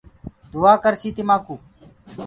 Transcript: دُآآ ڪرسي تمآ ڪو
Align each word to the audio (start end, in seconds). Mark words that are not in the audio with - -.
دُآآ 0.51 0.73
ڪرسي 0.83 1.09
تمآ 1.15 1.35
ڪو 1.45 1.55